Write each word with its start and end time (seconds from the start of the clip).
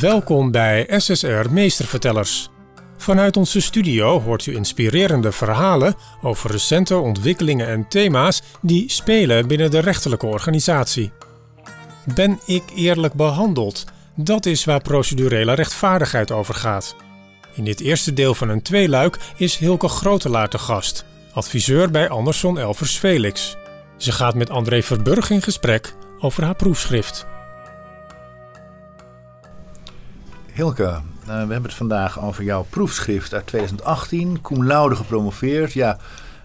Welkom 0.00 0.50
bij 0.50 0.86
SSR 0.96 1.50
Meestervertellers. 1.50 2.50
Vanuit 2.96 3.36
onze 3.36 3.60
studio 3.60 4.20
hoort 4.20 4.46
u 4.46 4.54
inspirerende 4.54 5.32
verhalen 5.32 5.94
over 6.22 6.50
recente 6.50 6.96
ontwikkelingen 6.96 7.66
en 7.68 7.88
thema's 7.88 8.42
die 8.60 8.90
spelen 8.90 9.46
binnen 9.46 9.70
de 9.70 9.78
rechterlijke 9.78 10.26
organisatie. 10.26 11.12
Ben 12.14 12.40
ik 12.46 12.62
eerlijk 12.74 13.14
behandeld? 13.14 13.84
Dat 14.16 14.46
is 14.46 14.64
waar 14.64 14.82
procedurele 14.82 15.52
rechtvaardigheid 15.52 16.30
over 16.30 16.54
gaat. 16.54 16.96
In 17.54 17.64
dit 17.64 17.80
eerste 17.80 18.12
deel 18.12 18.34
van 18.34 18.48
een 18.48 18.62
tweeluik 18.62 19.18
is 19.36 19.56
Hilke 19.56 19.88
Grotelaar 19.88 20.48
te 20.48 20.58
gast, 20.58 21.04
adviseur 21.32 21.90
bij 21.90 22.08
Anderson 22.08 22.58
Elvers 22.58 22.96
Felix. 22.96 23.56
Ze 23.96 24.12
gaat 24.12 24.34
met 24.34 24.50
André 24.50 24.82
Verburg 24.82 25.30
in 25.30 25.42
gesprek 25.42 25.94
over 26.18 26.44
haar 26.44 26.56
proefschrift. 26.56 27.30
Hilke, 30.62 30.82
uh, 30.82 31.00
we 31.24 31.32
hebben 31.32 31.62
het 31.62 31.74
vandaag 31.74 32.20
over 32.20 32.44
jouw 32.44 32.66
proefschrift 32.70 33.34
uit 33.34 33.46
2018, 33.46 34.40
cum 34.40 34.64
laude 34.66 34.96
gepromoveerd. 34.96 35.72
Ja, 35.72 35.98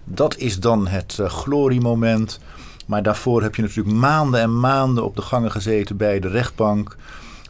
dat 0.04 0.36
is 0.36 0.60
dan 0.60 0.86
het 0.86 1.18
uh, 1.20 1.28
gloriemoment. 1.28 2.40
Maar 2.86 3.02
daarvoor 3.02 3.42
heb 3.42 3.54
je 3.54 3.62
natuurlijk 3.62 3.96
maanden 3.96 4.40
en 4.40 4.60
maanden 4.60 5.04
op 5.04 5.16
de 5.16 5.22
gangen 5.22 5.50
gezeten 5.50 5.96
bij 5.96 6.20
de 6.20 6.28
rechtbank. 6.28 6.96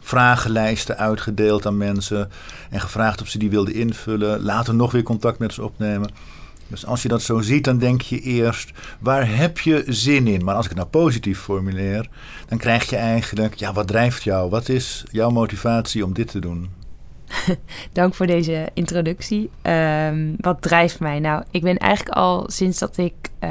Vragenlijsten 0.01 0.97
uitgedeeld 0.97 1.65
aan 1.65 1.77
mensen 1.77 2.31
en 2.69 2.81
gevraagd 2.81 3.21
of 3.21 3.27
ze 3.27 3.37
die 3.37 3.49
wilden 3.49 3.73
invullen. 3.73 4.41
Later 4.41 4.75
nog 4.75 4.91
weer 4.91 5.03
contact 5.03 5.39
met 5.39 5.53
ze 5.53 5.63
opnemen. 5.63 6.09
Dus 6.69 6.85
als 6.85 7.01
je 7.01 7.07
dat 7.07 7.21
zo 7.21 7.39
ziet, 7.39 7.63
dan 7.63 7.77
denk 7.77 8.01
je 8.01 8.21
eerst, 8.21 8.71
waar 8.99 9.35
heb 9.35 9.59
je 9.59 9.83
zin 9.87 10.27
in? 10.27 10.43
Maar 10.43 10.55
als 10.55 10.63
ik 10.65 10.71
het 10.71 10.79
nou 10.79 10.89
positief 10.89 11.39
formuleer, 11.39 12.09
dan 12.47 12.57
krijg 12.57 12.89
je 12.89 12.95
eigenlijk, 12.95 13.55
ja, 13.55 13.73
wat 13.73 13.87
drijft 13.87 14.23
jou? 14.23 14.49
Wat 14.49 14.69
is 14.69 15.03
jouw 15.11 15.29
motivatie 15.29 16.05
om 16.05 16.13
dit 16.13 16.27
te 16.27 16.39
doen? 16.39 16.69
Dank 17.93 18.15
voor 18.15 18.27
deze 18.27 18.69
introductie. 18.73 19.49
Um, 19.63 20.35
wat 20.37 20.61
drijft 20.61 20.99
mij? 20.99 21.19
Nou, 21.19 21.43
ik 21.51 21.61
ben 21.61 21.77
eigenlijk 21.77 22.17
al 22.17 22.43
sinds 22.47 22.79
dat 22.79 22.97
ik 22.97 23.13
uh, 23.43 23.49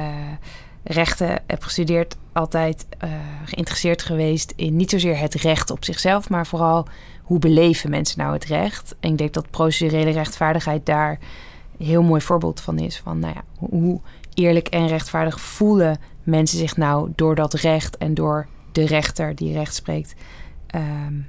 rechten 0.84 1.42
heb 1.46 1.62
gestudeerd, 1.62 2.16
altijd 2.32 2.86
uh, 3.04 3.10
geïnteresseerd 3.44 4.02
geweest 4.02 4.52
in 4.56 4.76
niet 4.76 4.90
zozeer 4.90 5.18
het 5.18 5.34
recht 5.34 5.70
op 5.70 5.84
zichzelf, 5.84 6.28
maar 6.28 6.46
vooral 6.46 6.86
hoe 7.22 7.38
beleven 7.38 7.90
mensen 7.90 8.18
nou 8.18 8.32
het 8.32 8.44
recht. 8.44 8.94
En 9.00 9.10
ik 9.10 9.18
denk 9.18 9.34
dat 9.34 9.50
procedurele 9.50 10.10
rechtvaardigheid 10.10 10.86
daar 10.86 11.18
heel 11.78 12.02
mooi 12.02 12.20
voorbeeld 12.20 12.60
van 12.60 12.78
is. 12.78 12.98
Van 12.98 13.18
nou 13.18 13.34
ja, 13.34 13.66
hoe 13.66 14.00
eerlijk 14.34 14.68
en 14.68 14.86
rechtvaardig 14.86 15.40
voelen 15.40 15.98
mensen 16.22 16.58
zich 16.58 16.76
nou 16.76 17.12
door 17.16 17.34
dat 17.34 17.54
recht 17.54 17.96
en 17.96 18.14
door 18.14 18.46
de 18.72 18.86
rechter 18.86 19.34
die 19.34 19.52
recht 19.52 19.74
spreekt 19.74 20.14
um, 20.74 21.26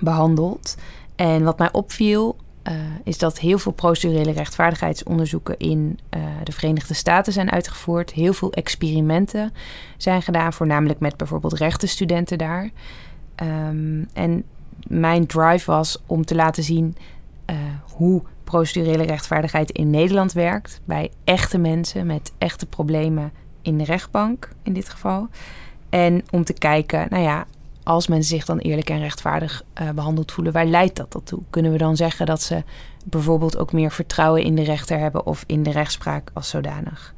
behandeld. 0.00 0.76
En 1.16 1.44
wat 1.44 1.58
mij 1.58 1.72
opviel 1.72 2.36
uh, 2.68 2.74
is 3.04 3.18
dat 3.18 3.38
heel 3.38 3.58
veel 3.58 3.72
procedurele 3.72 4.32
rechtvaardigheidsonderzoeken 4.32 5.58
in 5.58 5.98
uh, 6.16 6.20
de 6.44 6.52
Verenigde 6.52 6.94
Staten 6.94 7.32
zijn 7.32 7.50
uitgevoerd. 7.50 8.12
Heel 8.12 8.32
veel 8.32 8.52
experimenten 8.52 9.52
zijn 9.96 10.22
gedaan, 10.22 10.52
voornamelijk 10.52 11.00
met 11.00 11.16
bijvoorbeeld 11.16 11.52
rechtenstudenten 11.58 12.38
daar. 12.38 12.70
Um, 13.42 14.08
en 14.12 14.44
mijn 14.86 15.26
drive 15.26 15.70
was 15.70 16.02
om 16.06 16.24
te 16.24 16.34
laten 16.34 16.62
zien 16.62 16.96
uh, 17.50 17.56
hoe 17.92 18.22
procedurele 18.50 19.02
rechtvaardigheid 19.02 19.70
in 19.70 19.90
Nederland 19.90 20.32
werkt. 20.32 20.80
Bij 20.84 21.10
echte 21.24 21.58
mensen 21.58 22.06
met 22.06 22.32
echte 22.38 22.66
problemen 22.66 23.32
in 23.62 23.78
de 23.78 23.84
rechtbank 23.84 24.48
in 24.62 24.72
dit 24.72 24.88
geval. 24.88 25.28
En 25.88 26.22
om 26.30 26.44
te 26.44 26.52
kijken, 26.52 27.06
nou 27.10 27.22
ja, 27.22 27.46
als 27.82 28.06
mensen 28.06 28.36
zich 28.36 28.44
dan 28.44 28.58
eerlijk 28.58 28.90
en 28.90 28.98
rechtvaardig 28.98 29.62
uh, 29.80 29.90
behandeld 29.90 30.32
voelen, 30.32 30.52
waar 30.52 30.66
leidt 30.66 30.96
dat 30.96 31.12
dat 31.12 31.26
toe? 31.26 31.42
Kunnen 31.50 31.72
we 31.72 31.78
dan 31.78 31.96
zeggen 31.96 32.26
dat 32.26 32.42
ze 32.42 32.62
bijvoorbeeld 33.04 33.56
ook 33.56 33.72
meer 33.72 33.90
vertrouwen 33.90 34.42
in 34.42 34.54
de 34.54 34.62
rechter 34.62 34.98
hebben 34.98 35.26
of 35.26 35.44
in 35.46 35.62
de 35.62 35.70
rechtspraak 35.70 36.30
als 36.34 36.48
zodanig? 36.48 37.14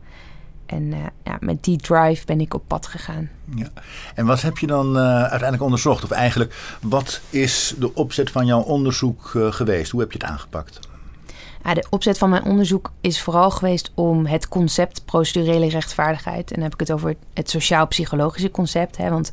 En 0.66 0.82
uh, 0.82 0.98
ja, 1.24 1.36
met 1.40 1.64
die 1.64 1.76
drive 1.76 2.24
ben 2.24 2.40
ik 2.40 2.54
op 2.54 2.62
pad 2.66 2.86
gegaan. 2.86 3.30
Ja. 3.54 3.68
En 4.14 4.26
wat 4.26 4.42
heb 4.42 4.58
je 4.58 4.66
dan 4.66 4.96
uh, 4.96 5.02
uiteindelijk 5.20 5.62
onderzocht? 5.62 6.04
Of 6.04 6.10
eigenlijk, 6.10 6.78
wat 6.82 7.20
is 7.30 7.74
de 7.78 7.94
opzet 7.94 8.30
van 8.30 8.46
jouw 8.46 8.60
onderzoek 8.60 9.34
geweest? 9.50 9.90
Hoe 9.90 10.00
heb 10.00 10.12
je 10.12 10.18
het 10.18 10.26
aangepakt? 10.26 10.90
De 11.62 11.86
opzet 11.90 12.18
van 12.18 12.30
mijn 12.30 12.44
onderzoek 12.44 12.92
is 13.00 13.20
vooral 13.20 13.50
geweest 13.50 13.92
om 13.94 14.26
het 14.26 14.48
concept 14.48 15.04
procedurele 15.04 15.68
rechtvaardigheid. 15.68 16.48
En 16.48 16.54
dan 16.54 16.62
heb 16.62 16.72
ik 16.72 16.80
het 16.80 16.92
over 16.92 17.16
het 17.34 17.50
sociaal-psychologische 17.50 18.50
concept. 18.50 18.96
Hè, 18.96 19.10
want 19.10 19.32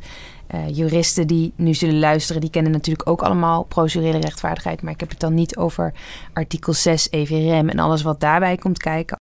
uh, 0.56 0.76
juristen 0.78 1.28
die 1.28 1.54
nu 1.56 1.74
zullen 1.74 2.00
luisteren, 2.00 2.42
die 2.42 2.50
kennen 2.50 2.72
natuurlijk 2.72 3.10
ook 3.10 3.22
allemaal 3.22 3.64
procedurele 3.64 4.20
rechtvaardigheid. 4.20 4.82
Maar 4.82 4.94
ik 4.94 5.00
heb 5.00 5.10
het 5.10 5.20
dan 5.20 5.34
niet 5.34 5.58
over 5.58 5.94
artikel 6.34 6.74
6 6.74 7.08
EVRM 7.12 7.70
en 7.70 7.80
alles 7.80 8.02
wat 8.02 8.20
daarbij 8.20 8.58
komt 8.58 8.78
kijken. 8.78 9.18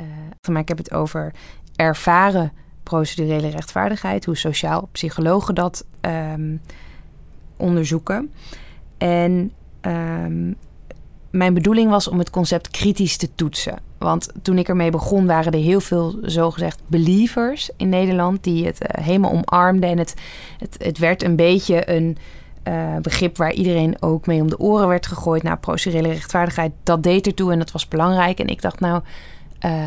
Uh, 0.00 0.06
maar 0.50 0.60
ik 0.60 0.68
heb 0.68 0.78
het 0.78 0.92
over 0.92 1.32
ervaren 1.76 2.52
procedurele 2.82 3.48
rechtvaardigheid, 3.48 4.24
hoe 4.24 4.36
sociaal-psychologen 4.36 5.54
dat 5.54 5.84
um, 6.00 6.60
onderzoeken. 7.56 8.32
En 8.98 9.52
um, 9.80 10.56
mijn 11.30 11.54
bedoeling 11.54 11.90
was 11.90 12.08
om 12.08 12.18
het 12.18 12.30
concept 12.30 12.70
kritisch 12.70 13.16
te 13.16 13.34
toetsen. 13.34 13.78
Want 13.98 14.28
toen 14.42 14.58
ik 14.58 14.68
ermee 14.68 14.90
begon, 14.90 15.26
waren 15.26 15.52
er 15.52 15.58
heel 15.58 15.80
veel 15.80 16.18
zogezegd 16.22 16.80
believers 16.86 17.70
in 17.76 17.88
Nederland 17.88 18.44
die 18.44 18.66
het 18.66 18.80
uh, 18.82 19.04
helemaal 19.04 19.30
omarmden. 19.30 19.90
En 19.90 19.98
het, 19.98 20.14
het, 20.58 20.76
het 20.78 20.98
werd 20.98 21.22
een 21.22 21.36
beetje 21.36 21.90
een 21.90 22.16
uh, 22.68 22.96
begrip 22.96 23.36
waar 23.36 23.52
iedereen 23.52 24.02
ook 24.02 24.26
mee 24.26 24.40
om 24.40 24.50
de 24.50 24.58
oren 24.58 24.88
werd 24.88 25.06
gegooid. 25.06 25.42
Nou, 25.42 25.56
procedurele 25.56 26.08
rechtvaardigheid, 26.08 26.72
dat 26.82 27.02
deed 27.02 27.26
ertoe 27.26 27.52
en 27.52 27.58
dat 27.58 27.72
was 27.72 27.88
belangrijk. 27.88 28.38
En 28.38 28.46
ik 28.46 28.62
dacht, 28.62 28.80
nou, 28.80 29.02
uh, 29.64 29.86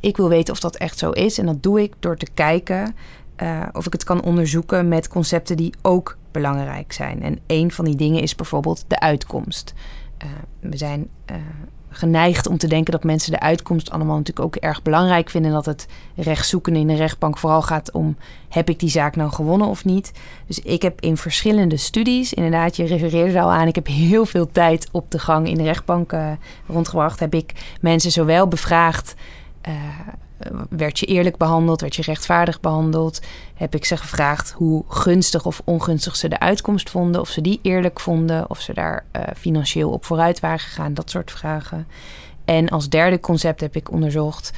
ik 0.00 0.16
wil 0.16 0.28
weten 0.28 0.52
of 0.52 0.60
dat 0.60 0.76
echt 0.76 0.98
zo 0.98 1.10
is. 1.10 1.38
En 1.38 1.46
dat 1.46 1.62
doe 1.62 1.82
ik 1.82 1.92
door 1.98 2.16
te 2.16 2.28
kijken 2.34 2.94
of 3.72 3.86
ik 3.86 3.92
het 3.92 4.04
kan 4.04 4.22
onderzoeken 4.22 4.88
met 4.88 5.08
concepten 5.08 5.56
die 5.56 5.74
ook 5.82 6.16
belangrijk 6.30 6.92
zijn. 6.92 7.22
En 7.22 7.38
een 7.46 7.70
van 7.70 7.84
die 7.84 7.96
dingen 7.96 8.22
is 8.22 8.34
bijvoorbeeld 8.34 8.84
de 8.86 9.00
uitkomst. 9.00 9.74
Uh, 10.24 10.30
we 10.60 10.76
zijn 10.76 11.08
uh, 11.30 11.36
geneigd 11.88 12.46
om 12.46 12.58
te 12.58 12.68
denken 12.68 12.92
dat 12.92 13.04
mensen 13.04 13.32
de 13.32 13.40
uitkomst 13.40 13.90
allemaal 13.90 14.16
natuurlijk 14.16 14.46
ook 14.46 14.56
erg 14.56 14.82
belangrijk 14.82 15.30
vinden. 15.30 15.52
Dat 15.52 15.66
het 15.66 15.86
rechtszoeken 16.16 16.76
in 16.76 16.86
de 16.86 16.94
rechtbank 16.94 17.38
vooral 17.38 17.62
gaat 17.62 17.92
om: 17.92 18.16
heb 18.48 18.68
ik 18.68 18.78
die 18.78 18.88
zaak 18.88 19.16
nou 19.16 19.30
gewonnen 19.30 19.66
of 19.66 19.84
niet? 19.84 20.12
Dus 20.46 20.58
ik 20.58 20.82
heb 20.82 21.00
in 21.00 21.16
verschillende 21.16 21.76
studies, 21.76 22.32
inderdaad, 22.32 22.76
je 22.76 22.84
refereerde 22.84 23.32
er 23.32 23.42
al 23.42 23.52
aan, 23.52 23.66
ik 23.66 23.74
heb 23.74 23.86
heel 23.86 24.26
veel 24.26 24.50
tijd 24.50 24.88
op 24.92 25.10
de 25.10 25.18
gang 25.18 25.48
in 25.48 25.54
de 25.54 25.62
rechtbank 25.62 26.12
uh, 26.12 26.30
rondgebracht. 26.66 27.20
Heb 27.20 27.34
ik 27.34 27.76
mensen 27.80 28.10
zowel 28.10 28.48
bevraagd. 28.48 29.14
Werd 30.70 30.98
je 30.98 31.06
eerlijk 31.06 31.36
behandeld? 31.36 31.80
Werd 31.80 31.96
je 31.96 32.02
rechtvaardig 32.02 32.60
behandeld? 32.60 33.20
Heb 33.54 33.74
ik 33.74 33.84
ze 33.84 33.96
gevraagd 33.96 34.50
hoe 34.50 34.84
gunstig 34.88 35.46
of 35.46 35.62
ongunstig 35.64 36.16
ze 36.16 36.28
de 36.28 36.38
uitkomst 36.38 36.90
vonden? 36.90 37.20
Of 37.20 37.28
ze 37.28 37.40
die 37.40 37.58
eerlijk 37.62 38.00
vonden? 38.00 38.50
Of 38.50 38.60
ze 38.60 38.74
daar 38.74 39.04
uh, 39.16 39.22
financieel 39.36 39.90
op 39.90 40.04
vooruit 40.04 40.40
waren 40.40 40.58
gegaan? 40.58 40.94
Dat 40.94 41.10
soort 41.10 41.30
vragen. 41.30 41.86
En 42.44 42.68
als 42.68 42.88
derde 42.88 43.20
concept 43.20 43.60
heb 43.60 43.76
ik 43.76 43.92
onderzocht 43.92 44.52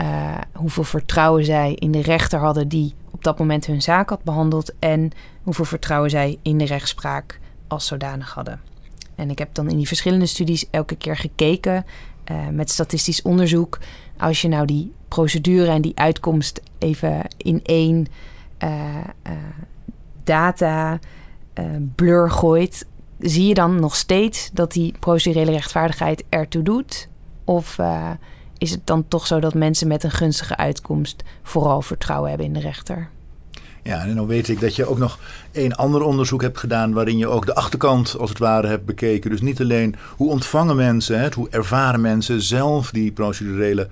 uh, 0.00 0.34
hoeveel 0.52 0.84
vertrouwen 0.84 1.44
zij 1.44 1.72
in 1.74 1.90
de 1.90 2.02
rechter 2.02 2.38
hadden 2.38 2.68
die 2.68 2.94
op 3.10 3.24
dat 3.24 3.38
moment 3.38 3.66
hun 3.66 3.82
zaak 3.82 4.08
had 4.08 4.22
behandeld. 4.22 4.72
En 4.78 5.10
hoeveel 5.42 5.64
vertrouwen 5.64 6.10
zij 6.10 6.38
in 6.42 6.58
de 6.58 6.64
rechtspraak 6.64 7.40
als 7.68 7.86
zodanig 7.86 8.34
hadden. 8.34 8.60
En 9.14 9.30
ik 9.30 9.38
heb 9.38 9.54
dan 9.54 9.70
in 9.70 9.76
die 9.76 9.86
verschillende 9.86 10.26
studies 10.26 10.70
elke 10.70 10.96
keer 10.96 11.16
gekeken 11.16 11.84
uh, 12.30 12.48
met 12.48 12.70
statistisch 12.70 13.22
onderzoek. 13.22 13.78
Als 14.18 14.42
je 14.42 14.48
nou 14.48 14.66
die 14.66 14.92
procedure 15.08 15.70
en 15.70 15.82
die 15.82 15.98
uitkomst 15.98 16.60
even 16.78 17.22
in 17.36 17.60
één 17.64 18.06
uh, 18.64 18.70
uh, 19.26 19.32
data 20.24 20.98
blur 21.94 22.30
gooit, 22.30 22.86
zie 23.18 23.46
je 23.46 23.54
dan 23.54 23.80
nog 23.80 23.96
steeds 23.96 24.50
dat 24.52 24.72
die 24.72 24.94
procedurele 25.00 25.50
rechtvaardigheid 25.50 26.24
ertoe 26.28 26.62
doet? 26.62 27.08
Of 27.44 27.78
is 28.58 28.70
het 28.70 28.86
dan 28.86 29.08
toch 29.08 29.26
zo 29.26 29.40
dat 29.40 29.54
mensen 29.54 29.88
met 29.88 30.02
een 30.04 30.10
gunstige 30.10 30.56
uitkomst 30.56 31.22
vooral 31.42 31.82
vertrouwen 31.82 32.28
hebben 32.28 32.46
in 32.46 32.52
de 32.52 32.60
rechter? 32.60 33.10
Ja, 33.86 34.00
en 34.00 34.14
dan 34.14 34.26
weet 34.26 34.48
ik 34.48 34.60
dat 34.60 34.76
je 34.76 34.88
ook 34.88 34.98
nog 34.98 35.18
een 35.52 35.74
ander 35.74 36.02
onderzoek 36.02 36.42
hebt 36.42 36.58
gedaan 36.58 36.92
waarin 36.92 37.18
je 37.18 37.28
ook 37.28 37.46
de 37.46 37.54
achterkant 37.54 38.16
als 38.18 38.30
het 38.30 38.38
ware 38.38 38.66
hebt 38.66 38.84
bekeken. 38.84 39.30
Dus 39.30 39.40
niet 39.40 39.60
alleen 39.60 39.94
hoe 40.16 40.30
ontvangen 40.30 40.76
mensen, 40.76 41.20
hè, 41.20 41.28
hoe 41.34 41.48
ervaren 41.50 42.00
mensen 42.00 42.42
zelf 42.42 42.90
die 42.90 43.12
procedurele 43.12 43.88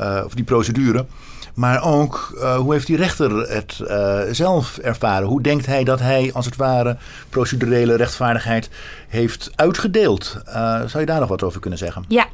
uh, 0.00 0.22
of 0.24 0.34
die 0.34 0.44
procedure. 0.44 1.06
Maar 1.54 1.82
ook 1.82 2.34
uh, 2.36 2.56
hoe 2.56 2.72
heeft 2.72 2.86
die 2.86 2.96
rechter 2.96 3.30
het 3.50 3.80
uh, 3.82 4.20
zelf 4.30 4.78
ervaren? 4.78 5.28
Hoe 5.28 5.42
denkt 5.42 5.66
hij 5.66 5.84
dat 5.84 6.00
hij 6.00 6.30
als 6.32 6.44
het 6.44 6.56
ware 6.56 6.96
procedurele 7.28 7.96
rechtvaardigheid 7.96 8.70
heeft 9.08 9.50
uitgedeeld? 9.54 10.42
zou 10.86 10.98
je 10.98 11.06
daar 11.06 11.20
nog 11.20 11.28
wat 11.28 11.42
over 11.42 11.60
kunnen 11.60 11.78
zeggen? 11.78 12.04
Ja, 12.08 12.26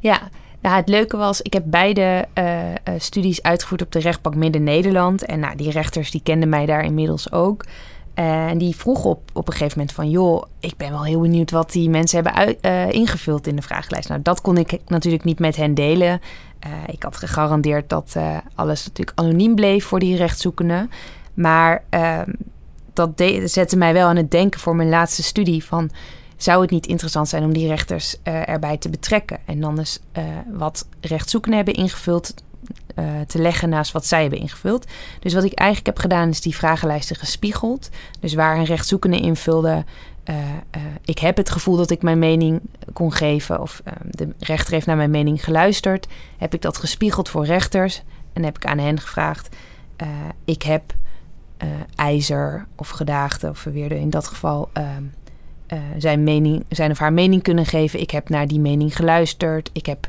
ja. 0.00 0.20
Nou, 0.64 0.76
het 0.76 0.88
leuke 0.88 1.16
was, 1.16 1.42
ik 1.42 1.52
heb 1.52 1.62
beide 1.66 2.26
uh, 2.38 2.68
uh, 2.68 2.74
studies 2.98 3.42
uitgevoerd 3.42 3.82
op 3.82 3.92
de 3.92 3.98
rechtbank 3.98 4.36
Midden-Nederland. 4.36 5.24
En 5.24 5.40
nou, 5.40 5.56
die 5.56 5.70
rechters 5.70 6.10
die 6.10 6.20
kenden 6.22 6.48
mij 6.48 6.66
daar 6.66 6.84
inmiddels 6.84 7.32
ook. 7.32 7.64
En 8.14 8.58
die 8.58 8.76
vroeg 8.76 9.04
op, 9.04 9.30
op 9.32 9.46
een 9.46 9.52
gegeven 9.52 9.78
moment 9.78 9.96
van... 9.96 10.10
joh, 10.10 10.42
ik 10.60 10.76
ben 10.76 10.90
wel 10.90 11.04
heel 11.04 11.20
benieuwd 11.20 11.50
wat 11.50 11.72
die 11.72 11.90
mensen 11.90 12.22
hebben 12.22 12.42
uit, 12.42 12.92
ingevuld 12.94 13.46
in 13.46 13.56
de 13.56 13.62
vragenlijst. 13.62 14.08
Nou, 14.08 14.22
dat 14.22 14.40
kon 14.40 14.56
ik 14.56 14.78
natuurlijk 14.86 15.24
niet 15.24 15.38
met 15.38 15.56
hen 15.56 15.74
delen. 15.74 16.20
ik 16.86 17.02
had 17.02 17.16
gegarandeerd 17.16 17.88
dat 17.88 18.16
alles 18.54 18.86
natuurlijk 18.86 19.18
anoniem 19.18 19.54
bleef 19.54 19.84
voor 19.84 19.98
die 19.98 20.16
rechtszoekenden. 20.16 20.90
Maar 21.34 21.84
ehm, 21.88 22.30
dat 22.92 23.10
zette 23.44 23.76
mij 23.76 23.92
wel 23.92 24.08
aan 24.08 24.16
het 24.16 24.30
denken 24.30 24.60
voor 24.60 24.76
mijn 24.76 24.88
laatste 24.88 25.22
studie 25.22 25.64
van 25.64 25.90
zou 26.36 26.60
het 26.60 26.70
niet 26.70 26.86
interessant 26.86 27.28
zijn 27.28 27.44
om 27.44 27.52
die 27.52 27.66
rechters 27.66 28.16
uh, 28.24 28.48
erbij 28.48 28.76
te 28.76 28.90
betrekken 28.90 29.38
en 29.44 29.60
dan 29.60 29.78
eens 29.78 29.98
uh, 30.18 30.24
wat 30.52 30.88
rechtszoekenden 31.00 31.64
hebben 31.64 31.82
ingevuld 31.82 32.34
uh, 32.96 33.20
te 33.26 33.38
leggen 33.38 33.68
naast 33.68 33.92
wat 33.92 34.06
zij 34.06 34.20
hebben 34.20 34.38
ingevuld. 34.38 34.86
Dus 35.20 35.34
wat 35.34 35.44
ik 35.44 35.52
eigenlijk 35.52 35.96
heb 35.96 35.98
gedaan 35.98 36.28
is 36.28 36.40
die 36.40 36.56
vragenlijsten 36.56 37.16
gespiegeld. 37.16 37.88
Dus 38.20 38.34
waar 38.34 38.56
een 38.56 38.64
rechtszoekende 38.64 39.20
invulde, 39.20 39.84
ik 41.04 41.18
heb 41.18 41.36
het 41.36 41.50
gevoel 41.50 41.76
dat 41.76 41.90
ik 41.90 42.02
mijn 42.02 42.18
mening 42.18 42.60
kon 42.92 43.12
geven 43.12 43.60
of 43.60 43.82
de 44.10 44.28
rechter 44.38 44.72
heeft 44.72 44.86
naar 44.86 44.96
mijn 44.96 45.10
mening 45.10 45.44
geluisterd, 45.44 46.06
heb 46.36 46.54
ik 46.54 46.62
dat 46.62 46.78
gespiegeld 46.78 47.28
voor 47.28 47.44
rechters 47.44 48.02
en 48.32 48.44
heb 48.44 48.56
ik 48.56 48.66
aan 48.66 48.78
hen 48.78 49.00
gevraagd, 49.00 49.56
ik 50.44 50.62
heb 50.62 50.94
ijzer 51.94 52.66
of 52.76 52.88
gedaagde 52.88 53.48
of 53.48 53.58
verweerde 53.58 53.98
in 53.98 54.10
dat 54.10 54.26
geval 54.26 54.70
uh, 55.74 55.80
zijn, 55.98 56.24
mening, 56.24 56.64
zijn 56.68 56.90
of 56.90 56.98
haar 56.98 57.12
mening 57.12 57.42
kunnen 57.42 57.66
geven. 57.66 58.00
Ik 58.00 58.10
heb 58.10 58.28
naar 58.28 58.48
die 58.48 58.60
mening 58.60 58.96
geluisterd. 58.96 59.70
Ik 59.72 59.86
heb 59.86 60.08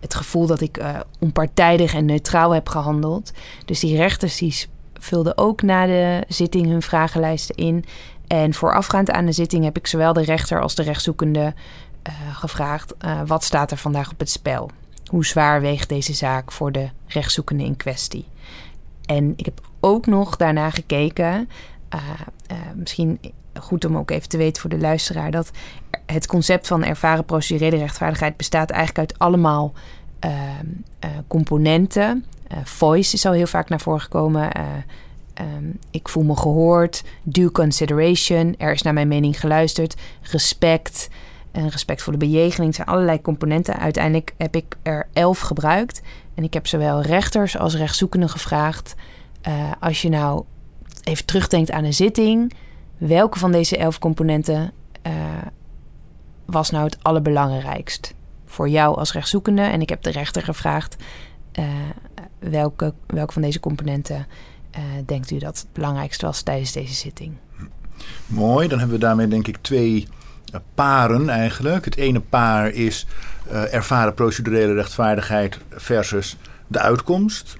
het 0.00 0.14
gevoel 0.14 0.46
dat 0.46 0.60
ik 0.60 0.80
onpartijdig 1.18 1.94
en 1.94 2.04
neutraal 2.04 2.50
heb 2.54 2.68
gehandeld. 2.68 3.32
Dus 3.64 3.80
die 3.80 3.96
rechters 3.96 4.36
die 4.36 4.66
vulden 4.94 5.38
ook 5.38 5.62
na 5.62 5.86
de 5.86 6.24
zitting 6.28 6.66
hun 6.66 6.82
vragenlijsten 6.82 7.54
in. 7.54 7.84
En 8.26 8.54
voorafgaand 8.54 9.10
aan 9.10 9.26
de 9.26 9.32
zitting 9.32 9.64
heb 9.64 9.76
ik 9.76 9.86
zowel 9.86 10.12
de 10.12 10.22
rechter 10.22 10.60
als 10.60 10.74
de 10.74 10.82
rechtszoekende 10.82 11.54
gevraagd: 12.32 12.94
wat 13.26 13.44
staat 13.44 13.70
er 13.70 13.76
vandaag 13.76 14.10
op 14.10 14.18
het 14.18 14.30
spel? 14.30 14.70
Hoe 15.04 15.26
zwaar 15.26 15.60
weegt 15.60 15.88
deze 15.88 16.12
zaak 16.12 16.52
voor 16.52 16.72
de 16.72 16.88
rechtszoekende 17.06 17.64
in 17.64 17.76
kwestie? 17.76 18.24
En 19.06 19.32
ik 19.36 19.44
heb 19.44 19.60
ook 19.80 20.06
nog 20.06 20.36
daarna 20.36 20.70
gekeken. 20.70 21.48
Misschien 22.74 23.18
goed 23.60 23.84
om 23.84 23.96
ook 23.96 24.10
even 24.10 24.28
te 24.28 24.36
weten 24.36 24.60
voor 24.60 24.70
de 24.70 24.78
luisteraar 24.78 25.30
dat 25.30 25.50
het 26.06 26.26
concept 26.26 26.66
van 26.66 26.84
ervaren 26.84 27.24
procedurele 27.24 27.76
rechtvaardigheid 27.76 28.36
bestaat 28.36 28.70
eigenlijk 28.70 29.10
uit 29.10 29.18
allemaal 29.18 29.72
uh, 30.24 30.30
componenten. 31.26 32.24
voice 32.64 33.14
is 33.14 33.26
al 33.26 33.32
heel 33.32 33.46
vaak 33.46 33.68
naar 33.68 33.80
voren 33.80 34.00
gekomen. 34.00 34.50
Um, 35.40 35.78
ik 35.90 36.08
voel 36.08 36.22
me 36.22 36.36
gehoord. 36.36 37.04
Due 37.22 37.52
consideration. 37.52 38.54
Er 38.58 38.72
is 38.72 38.82
naar 38.82 38.92
mijn 38.92 39.08
mening 39.08 39.40
geluisterd. 39.40 39.96
Respect. 40.22 41.08
Een 41.52 41.70
respectvolle 41.70 42.16
bejegening. 42.16 42.66
Het 42.66 42.74
zijn 42.74 42.88
allerlei 42.88 43.20
componenten. 43.20 43.78
Uiteindelijk 43.78 44.34
heb 44.36 44.56
ik 44.56 44.76
er 44.82 45.08
elf 45.12 45.40
gebruikt. 45.40 46.02
En 46.34 46.44
ik 46.44 46.54
heb 46.54 46.66
zowel 46.66 47.02
rechters 47.02 47.58
als 47.58 47.76
rechtszoekenden 47.76 48.28
gevraagd 48.28 48.94
als 49.80 50.02
je 50.02 50.08
nou 50.08 50.44
even 51.04 51.24
terugdenkt 51.24 51.70
aan 51.70 51.84
een 51.84 51.94
zitting, 51.94 52.52
welke 52.98 53.38
van 53.38 53.52
deze 53.52 53.76
elf 53.76 53.98
componenten 53.98 54.72
uh, 55.06 55.12
was 56.44 56.70
nou 56.70 56.84
het 56.84 56.98
allerbelangrijkst 57.02 58.14
voor 58.46 58.68
jou 58.68 58.96
als 58.96 59.12
rechtszoekende? 59.12 59.62
En 59.62 59.80
ik 59.80 59.88
heb 59.88 60.02
de 60.02 60.10
rechter 60.10 60.42
gevraagd 60.42 60.96
uh, 61.58 61.64
welke, 62.38 62.94
welke 63.06 63.32
van 63.32 63.42
deze 63.42 63.60
componenten 63.60 64.26
denkt 65.06 65.30
u 65.30 65.38
dat 65.38 65.58
het 65.58 65.66
belangrijkst 65.72 66.22
was 66.22 66.42
tijdens 66.42 66.72
deze 66.72 66.94
zitting? 66.94 67.32
Mooi, 68.26 68.68
dan 68.68 68.78
hebben 68.78 68.96
we 68.96 69.04
daarmee 69.04 69.28
denk 69.28 69.46
ik 69.46 69.56
twee 69.60 70.08
paren 70.74 71.28
eigenlijk. 71.28 71.84
Het 71.84 71.96
ene 71.96 72.20
paar 72.20 72.70
is 72.70 73.06
ervaren 73.70 74.14
procedurele 74.14 74.74
rechtvaardigheid 74.74 75.58
versus 75.70 76.36
de 76.66 76.78
uitkomst. 76.78 77.56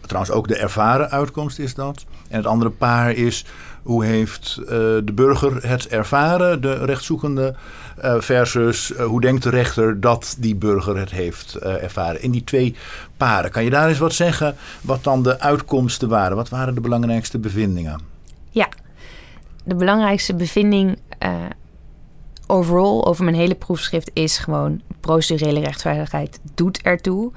Trouwens, 0.00 0.34
ook 0.34 0.48
de 0.48 0.56
ervaren 0.56 1.10
uitkomst 1.10 1.58
is 1.58 1.74
dat. 1.74 2.04
En 2.28 2.36
het 2.36 2.46
andere 2.46 2.70
paar 2.70 3.12
is 3.12 3.44
hoe 3.82 4.04
heeft 4.04 4.56
uh, 4.60 4.68
de 4.68 5.12
burger 5.14 5.68
het 5.68 5.88
ervaren, 5.88 6.60
de 6.60 6.84
rechtszoekende, 6.84 7.54
uh, 8.04 8.20
versus 8.20 8.90
uh, 8.90 9.04
hoe 9.04 9.20
denkt 9.20 9.42
de 9.42 9.50
rechter 9.50 10.00
dat 10.00 10.36
die 10.38 10.54
burger 10.54 10.96
het 10.96 11.10
heeft 11.10 11.54
ervaren. 11.54 12.22
In 12.22 12.30
die 12.30 12.44
twee 12.44 12.76
paren, 13.16 13.50
kan 13.50 13.64
je 13.64 13.70
daar 13.70 13.88
eens 13.88 13.98
wat 13.98 14.12
zeggen 14.12 14.56
wat 14.80 15.04
dan 15.04 15.22
de 15.22 15.40
uitkomsten 15.40 16.08
waren? 16.08 16.36
Wat 16.36 16.48
waren 16.48 16.74
de 16.74 16.80
belangrijkste 16.80 17.38
bevindingen? 17.38 18.00
Ja, 18.50 18.68
de 19.64 19.74
belangrijkste 19.74 20.34
bevinding 20.34 20.98
overal 22.50 23.06
over 23.06 23.24
mijn 23.24 23.36
hele 23.36 23.54
proefschrift 23.54 24.10
is 24.12 24.38
gewoon 24.38 24.80
procedurele 25.00 25.60
rechtvaardigheid 25.60 26.40
doet 26.54 26.82
ertoe. 26.82 27.32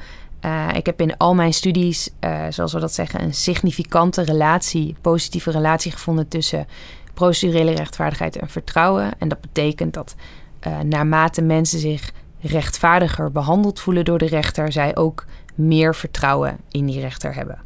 Uh, 0.45 0.67
ik 0.73 0.85
heb 0.85 1.01
in 1.01 1.17
al 1.17 1.35
mijn 1.35 1.53
studies, 1.53 2.09
uh, 2.19 2.45
zoals 2.49 2.73
we 2.73 2.79
dat 2.79 2.93
zeggen, 2.93 3.21
een 3.21 3.33
significante 3.33 4.21
relatie, 4.21 4.95
positieve 5.01 5.51
relatie 5.51 5.91
gevonden 5.91 6.27
tussen 6.27 6.67
procedurele 7.13 7.71
rechtvaardigheid 7.71 8.35
en 8.35 8.49
vertrouwen. 8.49 9.11
En 9.17 9.27
dat 9.27 9.41
betekent 9.41 9.93
dat 9.93 10.15
uh, 10.67 10.79
naarmate 10.79 11.41
mensen 11.41 11.79
zich 11.79 12.11
rechtvaardiger 12.39 13.31
behandeld 13.31 13.79
voelen 13.79 14.05
door 14.05 14.17
de 14.17 14.27
rechter, 14.27 14.71
zij 14.71 14.95
ook 14.95 15.25
meer 15.55 15.95
vertrouwen 15.95 16.57
in 16.71 16.85
die 16.85 16.99
rechter 16.99 17.35
hebben. 17.35 17.61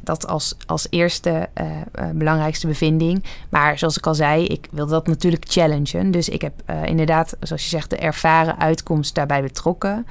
Dat 0.00 0.26
als, 0.26 0.56
als 0.66 0.86
eerste 0.90 1.48
belangrijkste 2.14 2.66
bevinding. 2.66 3.24
Maar 3.48 3.78
zoals 3.78 3.96
ik 3.96 4.06
al 4.06 4.14
zei, 4.14 4.46
ik 4.46 4.68
wil 4.70 4.86
dat 4.86 5.06
natuurlijk 5.06 5.44
challengen. 5.48 6.10
Dus 6.10 6.28
ik 6.28 6.40
heb 6.40 6.52
inderdaad, 6.84 7.36
zoals 7.40 7.62
je 7.62 7.68
zegt, 7.68 7.90
de 7.90 7.96
ervaren 7.96 8.58
uitkomst 8.58 9.14
daarbij 9.14 9.42
betrokken. 9.42 10.06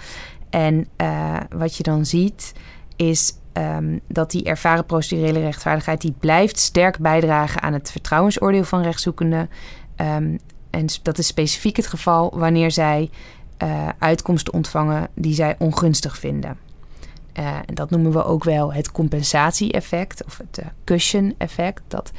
En 0.51 0.87
uh, 0.97 1.37
wat 1.49 1.77
je 1.77 1.83
dan 1.83 2.05
ziet 2.05 2.53
is 2.95 3.33
um, 3.53 3.99
dat 4.07 4.31
die 4.31 4.43
ervaren 4.43 4.85
procedurele 4.85 5.39
rechtvaardigheid... 5.39 6.01
die 6.01 6.15
blijft 6.19 6.59
sterk 6.59 6.99
bijdragen 6.99 7.61
aan 7.61 7.73
het 7.73 7.91
vertrouwensoordeel 7.91 8.63
van 8.63 8.81
rechtszoekenden. 8.81 9.49
Um, 9.95 10.39
en 10.69 10.85
dat 11.01 11.17
is 11.17 11.27
specifiek 11.27 11.75
het 11.75 11.87
geval 11.87 12.31
wanneer 12.35 12.71
zij 12.71 13.09
uh, 13.63 13.89
uitkomsten 13.99 14.53
ontvangen 14.53 15.07
die 15.15 15.33
zij 15.33 15.55
ongunstig 15.59 16.17
vinden. 16.17 16.57
Uh, 17.39 17.55
en 17.65 17.75
dat 17.75 17.89
noemen 17.89 18.11
we 18.11 18.23
ook 18.23 18.43
wel 18.43 18.73
het 18.73 18.91
compensatie-effect 18.91 20.25
of 20.25 20.37
het 20.37 20.61
cushion-effect. 20.83 21.81
Dat 21.87 22.11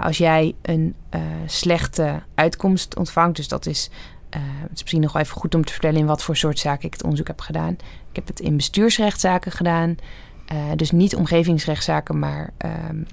als 0.00 0.18
jij 0.18 0.54
een 0.62 0.94
slechte 1.46 2.22
uitkomst 2.34 2.96
ontvangt, 2.96 3.36
dus 3.36 3.48
dat 3.48 3.66
is 3.66 3.90
uh, 4.36 4.42
het 4.42 4.72
is 4.74 4.80
misschien 4.80 5.00
nog 5.00 5.12
wel 5.12 5.22
even 5.22 5.36
goed 5.36 5.54
om 5.54 5.64
te 5.64 5.72
vertellen 5.72 6.00
in 6.00 6.06
wat 6.06 6.22
voor 6.22 6.36
soort 6.36 6.58
zaken 6.58 6.86
ik 6.86 6.92
het 6.92 7.02
onderzoek 7.02 7.26
heb 7.26 7.40
gedaan. 7.40 7.72
Ik 8.10 8.16
heb 8.16 8.26
het 8.26 8.40
in 8.40 8.56
bestuursrechtszaken 8.56 9.52
gedaan. 9.52 9.96
Dus 10.76 10.90
niet 10.90 11.16
omgevingsrechtszaken, 11.16 12.18
maar 12.18 12.50
um, 12.90 13.06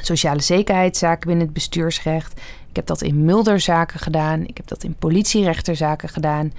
sociale 0.00 0.40
zekerheidszaken 0.40 1.26
binnen 1.26 1.44
het 1.44 1.54
bestuursrecht. 1.54 2.40
Ik 2.68 2.76
heb 2.76 2.86
dat 2.86 3.02
in 3.02 3.24
mulderzaken 3.24 4.00
gedaan. 4.00 4.46
Ik 4.46 4.56
heb 4.56 4.66
dat 4.66 4.82
in 4.82 4.94
politierechterzaken 4.94 6.08
gedaan. 6.08 6.52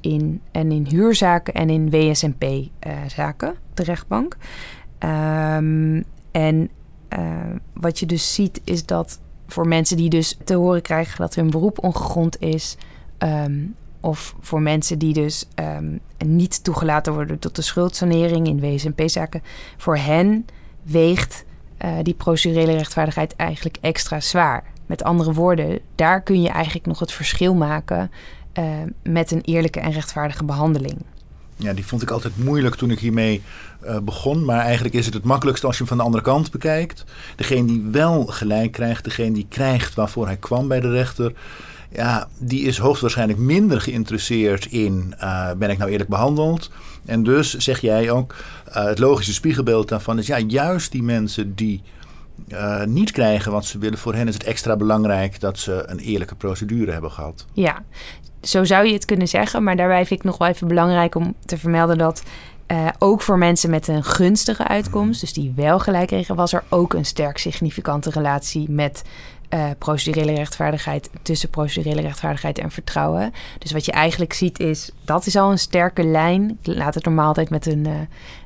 In, 0.00 0.40
en 0.52 0.72
in 0.72 0.86
huurzaken 0.88 1.54
en 1.54 1.70
in 1.70 1.90
WSMP-zaken, 1.90 3.54
de 3.74 3.82
rechtbank. 3.82 4.36
Um, 4.98 6.04
en 6.30 6.70
wat 7.72 7.98
je 7.98 8.06
dus 8.06 8.34
ziet 8.34 8.60
is 8.64 8.86
dat 8.86 9.20
voor 9.46 9.68
mensen 9.68 9.96
die 9.96 10.08
dus 10.08 10.38
te 10.44 10.54
horen 10.54 10.82
krijgen 10.82 11.18
dat 11.18 11.34
hun 11.34 11.50
beroep 11.50 11.84
ongegrond 11.84 12.40
is, 12.40 12.76
Um, 13.18 13.74
of 14.00 14.34
voor 14.40 14.62
mensen 14.62 14.98
die 14.98 15.12
dus 15.12 15.46
um, 15.54 16.00
niet 16.26 16.64
toegelaten 16.64 17.12
worden 17.12 17.38
tot 17.38 17.56
de 17.56 17.62
schuldsanering 17.62 18.46
in 18.46 18.60
WSMP-zaken. 18.60 19.42
Voor 19.76 19.96
hen 19.96 20.46
weegt 20.82 21.44
uh, 21.84 21.92
die 22.02 22.14
procedurele 22.14 22.72
rechtvaardigheid 22.72 23.36
eigenlijk 23.36 23.76
extra 23.80 24.20
zwaar. 24.20 24.64
Met 24.86 25.02
andere 25.02 25.32
woorden, 25.32 25.78
daar 25.94 26.22
kun 26.22 26.42
je 26.42 26.48
eigenlijk 26.48 26.86
nog 26.86 26.98
het 26.98 27.12
verschil 27.12 27.54
maken 27.54 28.10
uh, 28.58 28.64
met 29.02 29.30
een 29.30 29.40
eerlijke 29.40 29.80
en 29.80 29.92
rechtvaardige 29.92 30.44
behandeling. 30.44 30.96
Ja, 31.56 31.72
die 31.72 31.86
vond 31.86 32.02
ik 32.02 32.10
altijd 32.10 32.36
moeilijk 32.36 32.74
toen 32.74 32.90
ik 32.90 32.98
hiermee 32.98 33.42
uh, 33.84 33.98
begon. 33.98 34.44
Maar 34.44 34.60
eigenlijk 34.60 34.94
is 34.94 35.04
het 35.04 35.14
het 35.14 35.24
makkelijkste 35.24 35.66
als 35.66 35.74
je 35.74 35.80
hem 35.80 35.88
van 35.88 35.98
de 35.98 36.04
andere 36.04 36.24
kant 36.24 36.50
bekijkt. 36.50 37.04
Degene 37.36 37.66
die 37.66 37.82
wel 37.90 38.26
gelijk 38.26 38.72
krijgt, 38.72 39.04
degene 39.04 39.32
die 39.32 39.46
krijgt 39.48 39.94
waarvoor 39.94 40.26
hij 40.26 40.36
kwam 40.36 40.68
bij 40.68 40.80
de 40.80 40.90
rechter 40.90 41.32
ja, 41.94 42.28
die 42.38 42.62
is 42.62 42.78
hoogstwaarschijnlijk 42.78 43.38
minder 43.38 43.80
geïnteresseerd 43.80 44.66
in 44.66 45.14
uh, 45.20 45.52
ben 45.52 45.70
ik 45.70 45.78
nou 45.78 45.90
eerlijk 45.90 46.10
behandeld. 46.10 46.70
En 47.04 47.22
dus 47.22 47.56
zeg 47.56 47.80
jij 47.80 48.10
ook, 48.10 48.34
uh, 48.68 48.84
het 48.84 48.98
logische 48.98 49.32
spiegelbeeld 49.32 49.88
daarvan 49.88 50.18
is 50.18 50.26
ja, 50.26 50.38
juist 50.38 50.92
die 50.92 51.02
mensen 51.02 51.54
die 51.54 51.82
niet 52.84 53.10
krijgen 53.10 53.52
wat 53.52 53.64
ze 53.64 53.78
willen, 53.78 53.98
voor 53.98 54.14
hen 54.14 54.28
is 54.28 54.34
het 54.34 54.44
extra 54.44 54.76
belangrijk 54.76 55.40
dat 55.40 55.58
ze 55.58 55.84
een 55.86 55.98
eerlijke 55.98 56.34
procedure 56.34 56.92
hebben 56.92 57.10
gehad. 57.10 57.46
Ja, 57.52 57.82
zo 58.44 58.64
zou 58.64 58.86
je 58.86 58.92
het 58.92 59.04
kunnen 59.04 59.28
zeggen, 59.28 59.62
maar 59.62 59.76
daarbij 59.76 60.06
vind 60.06 60.20
ik 60.20 60.26
nog 60.26 60.38
wel 60.38 60.48
even 60.48 60.68
belangrijk 60.68 61.14
om 61.14 61.34
te 61.44 61.58
vermelden 61.58 61.98
dat 61.98 62.22
Uh, 62.66 62.88
ook 62.98 63.22
voor 63.22 63.38
mensen 63.38 63.70
met 63.70 63.88
een 63.88 64.04
gunstige 64.04 64.66
uitkomst, 64.66 65.20
dus 65.20 65.32
die 65.32 65.52
wel 65.56 65.78
gelijk 65.78 66.06
kregen, 66.06 66.34
was 66.36 66.52
er 66.52 66.64
ook 66.68 66.94
een 66.94 67.04
sterk 67.04 67.38
significante 67.38 68.10
relatie 68.10 68.70
met 68.70 69.02
uh, 69.50 69.64
procedurele 69.78 70.34
rechtvaardigheid 70.34 71.10
tussen 71.22 71.48
procedurele 71.48 72.00
rechtvaardigheid 72.00 72.58
en 72.58 72.70
vertrouwen. 72.70 73.32
Dus 73.58 73.72
wat 73.72 73.84
je 73.84 73.92
eigenlijk 73.92 74.32
ziet 74.32 74.58
is, 74.58 74.90
dat 75.04 75.26
is 75.26 75.36
al 75.36 75.50
een 75.50 75.58
sterke 75.58 76.04
lijn. 76.04 76.58
Ik 76.62 76.74
laat 76.76 76.94
het 76.94 77.04
normaal 77.04 77.26
altijd 77.26 77.50
met 77.50 77.66
een, 77.66 77.86
uh, 77.86 77.94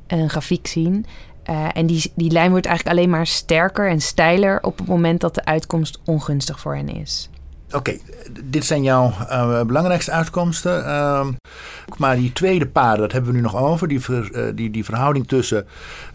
een 0.07 0.31
grafiek 0.31 0.67
zien. 0.67 1.07
En 1.73 1.87
die, 1.87 2.13
die 2.15 2.31
lijn 2.31 2.51
wordt 2.51 2.67
eigenlijk 2.67 2.97
alleen 2.97 3.11
maar 3.11 3.27
sterker 3.27 3.91
en 3.91 4.01
steiler 4.01 4.63
op 4.63 4.79
het 4.79 4.87
moment 4.87 5.21
dat 5.21 5.35
de 5.35 5.45
uitkomst 5.45 5.99
ongunstig 6.05 6.61
voor 6.61 6.77
hen 6.77 6.89
is. 6.89 7.29
Oké, 7.73 7.97
dit 8.45 8.65
zijn 8.65 8.83
jouw 8.83 9.15
uh, 9.31 9.63
belangrijkste 9.63 10.11
uitkomsten. 10.11 10.85
Uh, 10.85 11.27
maar 11.97 12.17
die 12.17 12.33
tweede 12.33 12.67
paarden, 12.67 13.01
dat 13.01 13.13
hebben 13.13 13.31
we 13.31 13.37
nu 13.37 13.43
nog 13.43 13.57
over. 13.57 13.89
Die, 13.89 14.01
ver, 14.01 14.31
uh, 14.33 14.53
die, 14.55 14.71
die 14.71 14.85
verhouding 14.85 15.29
tussen 15.29 15.67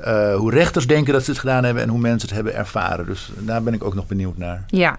uh, 0.05 0.35
hoe 0.35 0.51
rechters 0.51 0.87
denken 0.87 1.13
dat 1.13 1.23
ze 1.23 1.29
het 1.29 1.39
gedaan 1.39 1.63
hebben 1.63 1.83
en 1.83 1.89
hoe 1.89 1.99
mensen 1.99 2.27
het 2.27 2.37
hebben 2.37 2.55
ervaren. 2.55 3.05
Dus 3.05 3.31
daar 3.37 3.63
ben 3.63 3.73
ik 3.73 3.83
ook 3.83 3.95
nog 3.95 4.07
benieuwd 4.07 4.37
naar. 4.37 4.63
Ja, 4.67 4.97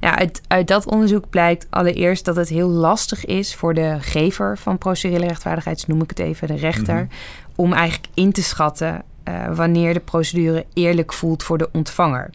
ja 0.00 0.18
uit, 0.18 0.40
uit 0.48 0.68
dat 0.68 0.86
onderzoek 0.86 1.30
blijkt 1.30 1.66
allereerst 1.70 2.24
dat 2.24 2.36
het 2.36 2.48
heel 2.48 2.68
lastig 2.68 3.24
is 3.24 3.54
voor 3.54 3.74
de 3.74 3.96
gever 4.00 4.58
van 4.58 4.78
procedurele 4.78 5.26
rechtvaardigheid, 5.26 5.86
noem 5.86 6.02
ik 6.02 6.10
het 6.10 6.18
even, 6.18 6.48
de 6.48 6.56
rechter, 6.56 6.94
mm-hmm. 6.94 7.08
om 7.54 7.72
eigenlijk 7.72 8.06
in 8.14 8.32
te 8.32 8.42
schatten 8.42 9.02
wanneer 9.54 9.94
de 9.94 10.00
procedure 10.00 10.64
eerlijk 10.72 11.12
voelt 11.12 11.42
voor 11.42 11.58
de 11.58 11.68
ontvanger. 11.72 12.30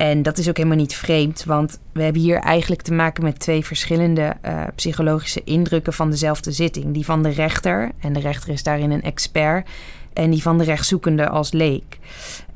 En 0.00 0.22
dat 0.22 0.38
is 0.38 0.48
ook 0.48 0.56
helemaal 0.56 0.78
niet 0.78 0.94
vreemd, 0.94 1.44
want 1.44 1.80
we 1.92 2.02
hebben 2.02 2.22
hier 2.22 2.38
eigenlijk 2.38 2.82
te 2.82 2.92
maken 2.92 3.24
met 3.24 3.38
twee 3.38 3.64
verschillende 3.64 4.36
uh, 4.46 4.62
psychologische 4.74 5.44
indrukken 5.44 5.92
van 5.92 6.10
dezelfde 6.10 6.52
zitting. 6.52 6.94
Die 6.94 7.04
van 7.04 7.22
de 7.22 7.28
rechter, 7.28 7.90
en 7.98 8.12
de 8.12 8.20
rechter 8.20 8.50
is 8.50 8.62
daarin 8.62 8.90
een 8.90 9.02
expert, 9.02 9.68
en 10.12 10.30
die 10.30 10.42
van 10.42 10.58
de 10.58 10.64
rechtszoekende 10.64 11.28
als 11.28 11.52
leek. 11.52 11.98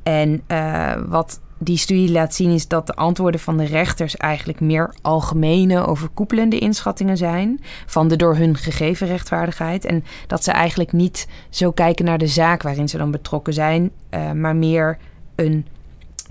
En 0.03 0.43
uh, 0.49 0.93
wat 1.07 1.41
die 1.59 1.77
studie 1.77 2.11
laat 2.11 2.35
zien 2.35 2.51
is 2.51 2.69
dat 2.69 2.87
de 2.87 2.95
antwoorden 2.95 3.41
van 3.41 3.57
de 3.57 3.67
rechters 3.67 4.17
eigenlijk 4.17 4.61
meer 4.61 4.95
algemene, 5.03 5.87
overkoepelende 5.87 6.59
inschattingen 6.59 7.17
zijn 7.17 7.61
van 7.87 8.09
de 8.09 8.17
door 8.17 8.37
hun 8.37 8.57
gegeven 8.57 9.07
rechtvaardigheid. 9.07 9.85
En 9.85 10.05
dat 10.27 10.45
ze 10.45 10.51
eigenlijk 10.51 10.93
niet 10.93 11.29
zo 11.51 11.73
kijken 11.73 12.05
naar 12.05 12.19
de 12.19 12.27
zaak 12.27 12.63
waarin 12.63 12.89
ze 12.89 12.99
dan 12.99 13.11
betrokken 13.11 13.53
zijn, 13.53 13.91
uh, 14.11 14.33
maar 14.33 14.57
meer 14.57 14.99
een 15.35 15.67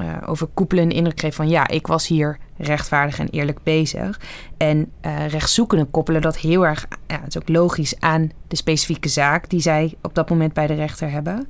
uh, 0.01 0.17
overkoepelende 0.25 0.95
indruk 0.95 1.15
kreeg 1.15 1.35
van 1.35 1.50
ja, 1.50 1.67
ik 1.67 1.88
was 1.88 2.07
hier 2.07 2.38
rechtvaardig 2.57 3.19
en 3.19 3.29
eerlijk 3.29 3.63
bezig. 3.63 4.19
En 4.57 4.91
uh, 5.01 5.27
rechtszoekenden 5.27 5.91
koppelen 5.91 6.21
dat 6.21 6.38
heel 6.38 6.65
erg, 6.65 6.85
ja, 7.07 7.19
het 7.19 7.35
is 7.35 7.41
ook 7.41 7.50
logisch, 7.50 8.00
aan 8.00 8.31
de 8.47 8.55
specifieke 8.55 9.09
zaak 9.09 9.50
die 9.50 9.62
zij 9.62 9.95
op 10.01 10.15
dat 10.15 10.29
moment 10.29 10.53
bij 10.53 10.67
de 10.67 10.73
rechter 10.73 11.12
hebben. 11.12 11.50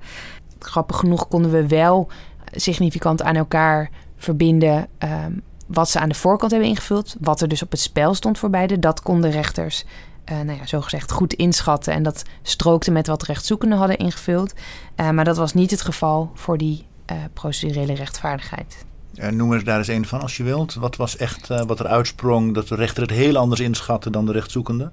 Grappig 0.60 0.98
genoeg 0.98 1.28
konden 1.28 1.52
we 1.52 1.68
wel 1.68 2.10
significant 2.52 3.22
aan 3.22 3.36
elkaar 3.36 3.90
verbinden 4.18 4.88
um, 5.00 5.42
wat 5.68 5.90
ze 5.90 6.00
aan 6.00 6.10
de 6.10 6.16
voorkant 6.16 6.52
hebben 6.52 6.70
ingevuld, 6.70 7.16
wat 7.20 7.42
er 7.42 7.48
dus 7.48 7.64
op 7.64 7.72
het 7.72 7.80
spel 7.80 8.14
stond 8.14 8.38
voor 8.38 8.50
beide. 8.50 8.80
Dat 8.80 9.02
konden 9.02 9.32
rechters 9.32 9.86
uh, 10.32 10.42
nou 10.42 10.58
ja, 10.58 10.66
zogezegd 10.66 11.12
goed 11.12 11.34
inschatten. 11.34 11.94
En 11.94 12.04
dat 12.04 12.24
strookte 12.42 12.92
met 12.92 13.08
wat 13.08 13.24
rechtszoekenden 13.24 13.78
hadden 13.78 13.98
ingevuld. 13.98 14.54
Maar 14.96 15.26
dat 15.26 15.38
was 15.38 15.54
niet 15.54 15.72
het 15.72 15.82
geval 15.82 16.32
voor 16.34 16.58
die 16.58 16.86
procedurele 17.34 17.94
rechtvaardigheid. 17.94 18.86
En 19.16 19.36
noem 19.36 19.52
er 19.52 19.64
daar 19.64 19.78
eens 19.78 19.88
een 19.88 20.06
van 20.06 20.22
als 20.22 20.38
je 20.38 20.44
wilt. 20.44 20.74
Wat 20.74 20.96
was 20.96 21.18
echt 21.18 21.50
uh, 21.50 21.62
wat 21.62 21.80
er 21.80 21.88
uitsprong 21.88 22.54
dat 22.54 22.68
de 22.68 22.76
rechter 22.76 23.02
het 23.02 23.12
heel 23.12 23.38
anders 23.38 23.62
inschatte 23.62 24.10
dan 24.10 24.26
de 24.26 24.32
rechtszoekende? 24.32 24.92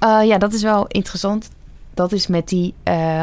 Ja, 0.00 0.38
dat 0.38 0.52
is 0.52 0.62
wel 0.62 0.86
interessant. 0.86 1.48
Dat 1.94 2.12
is 2.12 2.26
met 2.26 2.48
die 2.48 2.74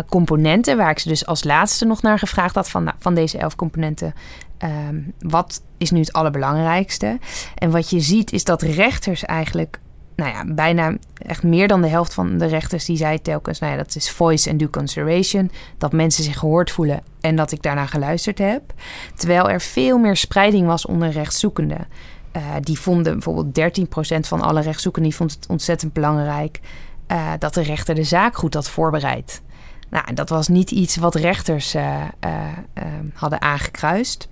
componenten, 0.10 0.78
waar 0.78 0.90
ik 0.90 1.00
ze 1.00 1.08
dus 1.08 1.26
als 1.26 1.44
laatste 1.44 1.86
nog 1.86 2.02
naar 2.02 2.20
gevraagd 2.20 2.56
had 2.56 2.70
van, 2.70 2.84
nou, 2.84 2.96
van 3.00 3.16
deze 3.16 3.38
elf 3.38 3.56
componenten. 3.56 4.14
Ehm, 4.58 5.00
wat 5.20 5.62
is 5.78 5.92
nu 5.92 6.00
het 6.00 6.14
allerbelangrijkste? 6.14 7.20
En 7.56 7.72
wat 7.72 7.90
je 7.90 8.00
ziet 8.00 8.32
is 8.32 8.44
dat 8.44 8.62
rechters 8.62 9.24
eigenlijk 9.26 9.80
nou 10.18 10.32
ja, 10.32 10.54
bijna 10.54 10.98
echt 11.18 11.44
meer 11.44 11.68
dan 11.68 11.82
de 11.82 11.88
helft 11.88 12.14
van 12.14 12.38
de 12.38 12.46
rechters 12.46 12.86
die 12.86 12.98
zei 12.98 13.22
telkens, 13.22 13.60
nou 13.60 13.72
ja, 13.72 13.78
dat 13.78 13.96
is 13.96 14.10
voice 14.10 14.50
and 14.50 14.60
due 14.60 14.70
consideration, 14.70 15.52
dat 15.78 15.92
mensen 15.92 16.24
zich 16.24 16.40
gehoord 16.40 16.72
voelen 16.72 17.02
en 17.22 17.36
dat 17.36 17.52
ik 17.52 17.62
daarna 17.62 17.86
geluisterd 17.86 18.38
heb. 18.38 18.74
Terwijl 19.16 19.50
er 19.50 19.62
veel 19.62 19.98
meer 19.98 20.16
spreiding 20.16 20.68
was 20.68 20.86
onder 20.86 21.10
rechtszoekenden. 21.10 21.88
Uh, 22.36 22.44
die 22.62 22.80
vonden 22.80 23.14
bijvoorbeeld 23.14 23.76
13% 23.78 24.20
van 24.20 24.42
alle 24.42 24.62
rechtszoekenden 24.62 25.10
die 25.10 25.20
vond 25.20 25.32
het 25.34 25.46
ontzettend 25.50 25.94
belangrijk 25.94 26.60
uh, 27.08 27.32
dat 27.40 27.54
de 27.54 27.62
rechter 27.62 27.96
de 27.96 28.04
zaak 28.04 28.36
goed 28.36 28.54
had 28.54 28.70
voorbereid. 28.70 29.42
Nou, 29.90 30.14
dat 30.14 30.30
was 30.30 30.48
niet 30.48 30.72
iets 30.72 30.96
wat 30.96 31.16
rechters 31.16 31.76
uh, 31.76 32.04
hadden 33.14 33.42
aangekruist. 33.42 34.28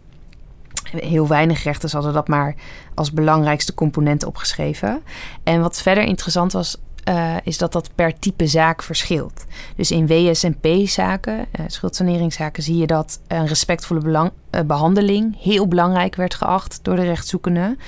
Heel 0.92 1.28
weinig 1.28 1.64
rechters 1.64 1.94
hadden 1.94 2.14
dat 2.14 2.28
maar 2.28 2.56
als 2.94 3.12
belangrijkste 3.12 3.74
component 3.74 4.26
opgeschreven. 4.26 5.04
En 5.44 5.62
wat 5.62 5.82
verder 5.82 6.04
interessant 6.04 6.52
was, 6.52 6.78
uh, 7.10 7.36
is 7.44 7.58
dat 7.58 7.72
dat 7.72 7.90
per 7.96 8.20
type 8.20 8.48
zaak 8.48 8.84
verschilt. 8.84 9.46
Dus 9.76 9.92
in 9.92 10.08
WSMP-zaken, 10.08 11.38
uh, 11.38 11.66
schuldsaneringszaken, 11.68 12.64
zie 12.64 12.78
je 12.78 12.88
dat 12.88 13.20
een 13.28 13.48
respectvolle 13.48 14.00
belang, 14.00 14.32
uh, 14.52 14.62
behandeling 14.62 15.42
heel 15.42 15.68
belangrijk 15.68 16.16
werd 16.16 16.36
geacht 16.36 16.80
door 16.82 16.96
de 16.96 17.04
rechtszoekenden. 17.04 17.80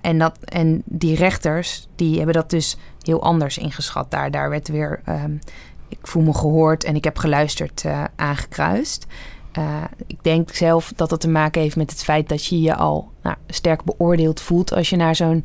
en, 0.00 0.18
dat, 0.18 0.38
en 0.44 0.82
die 0.84 1.16
rechters, 1.16 1.86
die 1.96 2.16
hebben 2.16 2.34
dat 2.34 2.50
dus 2.50 2.76
heel 3.00 3.22
anders 3.22 3.58
ingeschat. 3.58 4.10
Daar, 4.10 4.30
daar 4.30 4.50
werd 4.50 4.68
weer, 4.68 5.00
um, 5.08 5.38
ik 5.88 6.06
voel 6.06 6.22
me 6.22 6.34
gehoord 6.34 6.84
en 6.84 6.96
ik 6.96 7.04
heb 7.04 7.18
geluisterd, 7.18 7.84
aangekruist. 8.16 9.06
Uh, 9.58 9.84
ik 10.06 10.16
denk 10.22 10.54
zelf 10.54 10.92
dat 10.96 11.08
dat 11.08 11.20
te 11.20 11.28
maken 11.28 11.62
heeft 11.62 11.76
met 11.76 11.90
het 11.90 12.04
feit 12.04 12.28
dat 12.28 12.46
je 12.46 12.60
je 12.60 12.74
al 12.74 13.10
nou, 13.22 13.36
sterk 13.48 13.84
beoordeeld 13.84 14.40
voelt 14.40 14.72
als 14.72 14.90
je 14.90 14.96
naar 14.96 15.16
zo'n 15.16 15.44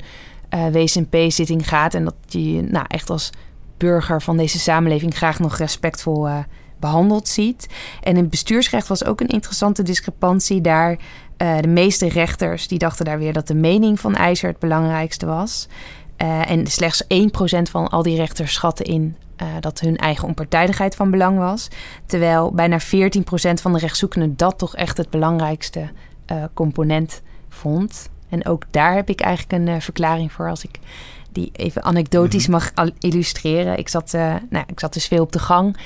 uh, 0.53 0.65
eh, 0.65 0.73
WSMP-zitting 0.73 1.67
gaat. 1.67 1.93
En 1.93 2.03
dat 2.03 2.15
je 2.27 2.53
je 2.53 2.61
nou, 2.61 2.85
echt 2.87 3.09
als 3.09 3.29
burger 3.77 4.21
van 4.21 4.37
deze 4.37 4.59
samenleving 4.59 5.15
graag 5.15 5.39
nog 5.39 5.57
respectvol 5.57 6.27
uh, 6.27 6.37
behandeld 6.79 7.27
ziet. 7.27 7.67
En 8.01 8.17
in 8.17 8.29
bestuursrecht 8.29 8.87
was 8.87 9.05
ook 9.05 9.21
een 9.21 9.27
interessante 9.27 9.83
discrepantie 9.83 10.61
daar. 10.61 10.97
de 11.37 11.67
meeste 11.67 12.09
rechters 12.09 12.67
die 12.67 12.79
dachten 12.79 13.05
daar 13.05 13.19
weer 13.19 13.33
dat 13.33 13.47
de 13.47 13.55
mening 13.55 13.99
van 13.99 14.15
IJzer 14.15 14.49
het 14.49 14.59
belangrijkste 14.59 15.25
was. 15.25 15.67
en 16.17 16.67
slechts 16.67 17.03
1% 17.03 17.07
van 17.71 17.87
al 17.87 18.03
die 18.03 18.15
rechters 18.15 18.53
schatten 18.53 18.85
in 18.85 19.15
uh, 19.41 19.47
dat 19.59 19.79
hun 19.79 19.97
eigen 19.97 20.27
onpartijdigheid 20.27 20.95
van 20.95 21.11
belang 21.11 21.37
was. 21.37 21.67
Terwijl 22.05 22.51
bijna 22.51 22.79
14% 22.79 22.83
van 23.53 23.73
de 23.73 23.79
rechtszoekenden 23.79 24.37
dat 24.37 24.57
toch 24.57 24.75
echt 24.75 24.97
het 24.97 25.09
belangrijkste 25.09 25.89
uh, 26.31 26.43
component 26.53 27.21
vond. 27.49 28.09
En 28.29 28.45
ook 28.45 28.63
daar 28.71 28.95
heb 28.95 29.09
ik 29.09 29.19
eigenlijk 29.19 29.61
een 29.61 29.75
uh, 29.75 29.81
verklaring 29.81 30.31
voor 30.31 30.49
als 30.49 30.63
ik 30.63 30.79
die 31.31 31.49
even 31.53 31.83
anekdotisch 31.83 32.47
mhm. 32.47 32.51
mag 32.51 32.71
illustreren. 32.99 33.77
Ik 33.77 33.89
zat, 33.89 34.11
nou, 34.49 34.65
ik 34.67 34.79
zat 34.79 34.93
dus 34.93 35.07
veel 35.07 35.23
op 35.23 35.31
de 35.31 35.39
gang. 35.39 35.77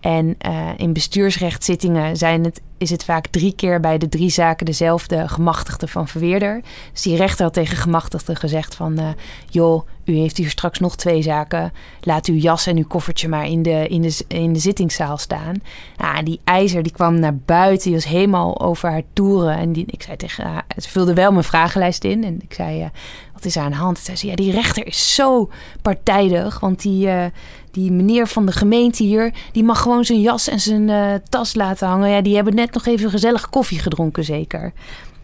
En 0.00 0.36
in 0.76 0.92
bestuursrechtszittingen 0.92 2.16
zijn 2.16 2.44
het 2.44 2.60
is 2.78 2.90
het 2.90 3.04
vaak 3.04 3.26
drie 3.26 3.54
keer 3.54 3.80
bij 3.80 3.98
de 3.98 4.08
drie 4.08 4.30
zaken 4.30 4.66
dezelfde 4.66 5.28
gemachtigde 5.28 5.88
van 5.88 6.08
verweerder. 6.08 6.60
Dus 6.92 7.02
die 7.02 7.16
rechter 7.16 7.44
had 7.44 7.54
tegen 7.54 7.76
gemachtigde 7.76 8.34
gezegd 8.34 8.74
van... 8.74 9.14
Joh, 9.48 9.86
u 10.04 10.14
heeft 10.14 10.36
hier 10.36 10.50
straks 10.50 10.78
nog 10.78 10.96
twee 10.96 11.22
zaken. 11.22 11.72
Laat 12.00 12.26
uw 12.26 12.34
jas 12.34 12.66
en 12.66 12.76
uw 12.76 12.86
koffertje 12.86 13.28
maar 13.28 13.46
in 13.46 13.62
de, 13.62 13.86
in 13.88 14.02
de, 14.02 14.24
in 14.28 14.52
de 14.52 14.58
zittingszaal 14.58 15.18
staan. 15.18 15.62
Nou, 15.96 16.22
die 16.22 16.40
ijzer 16.44 16.82
die 16.82 16.92
kwam 16.92 17.20
naar 17.20 17.36
buiten. 17.36 17.84
Die 17.86 17.94
was 17.94 18.04
helemaal 18.04 18.60
over 18.60 18.90
haar 18.90 19.02
toeren. 19.12 19.56
En 19.56 19.72
die, 19.72 19.84
ik 19.86 20.02
zei 20.02 20.16
tegen 20.16 20.44
haar... 20.44 20.64
Ze 20.78 20.88
vulde 20.88 21.14
wel 21.14 21.32
mijn 21.32 21.44
vragenlijst 21.44 22.04
in. 22.04 22.24
En 22.24 22.40
ik 22.42 22.54
zei, 22.54 22.80
uh, 22.80 22.86
wat 23.32 23.44
is 23.44 23.56
er 23.56 23.62
aan 23.62 23.70
de 23.70 23.76
hand? 23.76 23.98
Zei 23.98 24.16
ze, 24.16 24.26
ja, 24.26 24.34
die 24.34 24.52
rechter 24.52 24.86
is 24.86 25.14
zo 25.14 25.50
partijdig. 25.82 26.60
Want 26.60 26.82
die... 26.82 27.06
Uh, 27.06 27.24
die 27.70 27.90
meneer 27.90 28.26
van 28.26 28.46
de 28.46 28.52
gemeente 28.52 29.02
hier, 29.02 29.34
die 29.52 29.64
mag 29.64 29.80
gewoon 29.80 30.04
zijn 30.04 30.20
jas 30.20 30.48
en 30.48 30.60
zijn 30.60 30.88
uh, 30.88 31.14
tas 31.28 31.54
laten 31.54 31.88
hangen. 31.88 32.10
Ja, 32.10 32.20
die 32.20 32.34
hebben 32.34 32.54
net 32.54 32.74
nog 32.74 32.86
even 32.86 33.10
gezellig 33.10 33.48
koffie 33.48 33.78
gedronken, 33.78 34.24
zeker. 34.24 34.72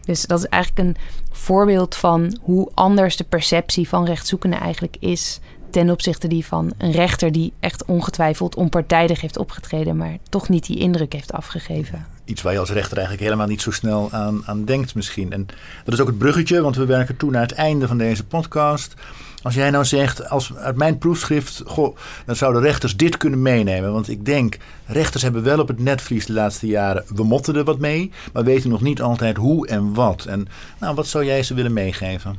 Dus 0.09 0.27
dat 0.27 0.39
is 0.39 0.47
eigenlijk 0.47 0.89
een 0.89 0.97
voorbeeld 1.31 1.95
van 1.95 2.39
hoe 2.43 2.71
anders 2.75 3.17
de 3.17 3.25
perceptie 3.25 3.89
van 3.89 4.05
rechtszoekenden 4.05 4.61
eigenlijk 4.61 4.97
is 5.01 5.41
ten 5.71 5.91
opzichte 5.91 6.29
die 6.29 6.47
van 6.47 6.73
een 6.79 6.91
rechter 6.91 7.33
die 7.33 7.53
echt 7.61 7.85
ongetwijfeld 7.85 8.55
onpartijdig 8.55 9.21
heeft 9.21 9.39
opgetreden, 9.39 9.97
maar 9.97 10.17
toch 10.29 10.49
niet 10.49 10.67
die 10.67 10.79
indruk 10.79 11.13
heeft 11.13 11.33
afgegeven. 11.33 12.07
Iets 12.25 12.43
waar 12.43 12.53
je 12.53 12.59
als 12.59 12.71
rechter 12.71 12.97
eigenlijk 12.97 13.27
helemaal 13.27 13.47
niet 13.47 13.63
zo 13.63 13.71
snel 13.71 14.09
aan, 14.11 14.43
aan 14.47 14.65
denkt 14.65 14.95
misschien. 14.95 15.33
En 15.33 15.47
dat 15.85 15.95
is 15.95 16.01
ook 16.01 16.07
het 16.07 16.19
bruggetje, 16.19 16.61
want 16.61 16.77
we 16.77 16.87
werken 16.87 17.17
toe 17.17 17.31
naar 17.31 17.43
het 17.43 17.53
einde 17.53 17.87
van 17.87 17.99
deze 17.99 18.25
podcast. 18.25 18.95
Als 19.43 19.55
jij 19.55 19.71
nou 19.71 19.85
zegt, 19.85 20.29
als 20.29 20.55
uit 20.55 20.77
mijn 20.77 20.99
proefschrift, 20.99 21.63
goh, 21.67 21.97
dan 22.27 22.37
zouden 22.37 22.63
rechters 22.63 22.97
dit 22.97 23.17
kunnen 23.17 23.43
meenemen. 23.43 23.93
Want 23.93 24.09
ik 24.09 24.25
denk, 24.25 24.57
rechters 24.87 25.23
hebben 25.23 25.43
wel 25.43 25.59
op 25.59 25.69
het 25.69 25.79
netvlies 25.79 26.27
de 26.27 26.33
laatste 26.33 26.67
jaren, 26.67 27.05
we 27.15 27.25
motten 27.25 27.57
er 27.57 27.65
wat 27.65 27.79
mee, 27.79 28.11
maar 28.33 28.45
weten 28.45 28.71
nog 28.71 28.81
niet 28.81 29.03
altijd 29.03 29.37
hoe 29.37 29.67
en 29.67 29.95
wat. 29.95 30.25
En 30.25 30.49
nou, 30.81 30.95
wat 30.95 31.07
zou 31.07 31.25
jij 31.25 31.43
ze 31.43 31.55
willen 31.55 31.73
meegeven? 31.73 32.37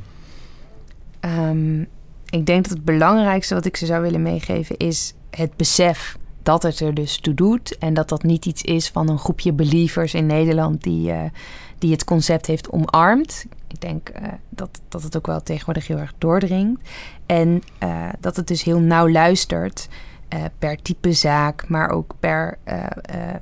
Um, 1.20 1.88
ik 2.30 2.46
denk 2.46 2.62
dat 2.62 2.72
het 2.72 2.84
belangrijkste 2.84 3.54
wat 3.54 3.64
ik 3.64 3.76
ze 3.76 3.86
zou 3.86 4.02
willen 4.02 4.22
meegeven 4.22 4.76
is 4.76 5.14
het 5.30 5.56
besef 5.56 6.16
dat 6.42 6.62
het 6.62 6.80
er 6.80 6.94
dus 6.94 7.18
toe 7.18 7.34
doet. 7.34 7.78
En 7.78 7.94
dat 7.94 8.08
dat 8.08 8.22
niet 8.22 8.46
iets 8.46 8.62
is 8.62 8.88
van 8.88 9.08
een 9.08 9.18
groepje 9.18 9.52
believers 9.52 10.14
in 10.14 10.26
Nederland 10.26 10.82
die, 10.82 11.08
uh, 11.08 11.22
die 11.80 11.92
het 11.92 12.04
concept 12.04 12.46
heeft 12.46 12.70
omarmd. 12.70 13.46
Ik 13.68 13.80
denk 13.80 14.08
uh, 14.08 14.28
dat, 14.48 14.80
dat 14.88 15.02
het 15.02 15.16
ook 15.16 15.26
wel 15.26 15.42
tegenwoordig 15.42 15.86
heel 15.86 15.98
erg 15.98 16.12
doordringt. 16.18 16.88
En 17.26 17.62
uh, 17.82 18.08
dat 18.20 18.36
het 18.36 18.46
dus 18.46 18.62
heel 18.62 18.78
nauw 18.78 19.08
luistert 19.08 19.88
per 20.58 20.82
type 20.82 21.12
zaak, 21.12 21.68
maar 21.68 21.90
ook 21.90 22.14
per 22.20 22.58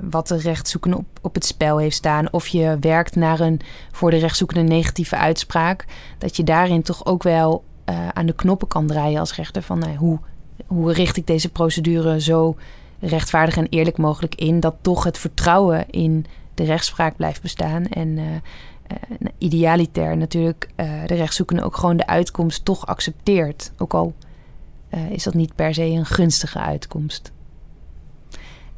wat 0.00 0.28
de 0.28 0.36
rechtszoekende 0.36 0.96
op, 0.96 1.06
op 1.22 1.34
het 1.34 1.44
spel 1.44 1.78
heeft 1.78 1.96
staan. 1.96 2.32
Of 2.32 2.46
je 2.46 2.76
werkt 2.80 3.16
naar 3.16 3.40
een 3.40 3.60
voor 3.92 4.10
de 4.10 4.16
rechtszoekende 4.16 4.62
negatieve 4.62 5.16
uitspraak. 5.16 5.84
Dat 6.18 6.36
je 6.36 6.44
daarin 6.44 6.82
toch 6.82 7.06
ook 7.06 7.22
wel 7.22 7.64
aan 8.12 8.26
de 8.26 8.34
knoppen 8.34 8.68
kan 8.68 8.86
draaien 8.86 9.20
als 9.20 9.34
rechter 9.34 9.62
van 9.62 9.94
hoe, 9.94 10.18
hoe 10.66 10.92
richt 10.92 11.16
ik 11.16 11.26
deze 11.26 11.48
procedure 11.48 12.20
zo 12.20 12.56
rechtvaardig 13.00 13.56
en 13.56 13.68
eerlijk 13.68 13.98
mogelijk 13.98 14.34
in, 14.34 14.60
dat 14.60 14.74
toch 14.80 15.04
het 15.04 15.18
vertrouwen 15.18 15.90
in 15.90 16.26
de 16.58 16.64
rechtspraak 16.64 17.16
blijft 17.16 17.42
bestaan. 17.42 17.86
En 17.86 18.08
uh, 18.08 18.24
idealiter 19.38 20.16
natuurlijk 20.16 20.68
uh, 20.76 20.90
de 21.06 21.14
rechtszoekende 21.14 21.62
ook 21.62 21.76
gewoon 21.76 21.96
de 21.96 22.06
uitkomst 22.06 22.64
toch 22.64 22.86
accepteert. 22.86 23.72
Ook 23.78 23.94
al 23.94 24.14
is 25.10 25.22
dat 25.22 25.34
niet 25.34 25.54
per 25.54 25.74
se 25.74 25.84
een 25.84 26.06
gunstige 26.06 26.58
uitkomst. 26.58 27.32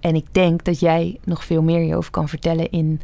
En 0.01 0.15
ik 0.15 0.27
denk 0.31 0.65
dat 0.65 0.81
jij 0.81 1.19
nog 1.25 1.45
veel 1.45 1.63
meer 1.63 1.81
hierover 1.81 2.11
kan 2.11 2.29
vertellen 2.29 2.71
in 2.71 3.01